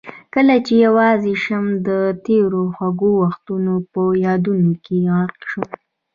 [0.33, 1.89] کله چې یوازې شم د
[2.25, 5.69] تېرو خوږو وختونه په یادونو کې غرق شم.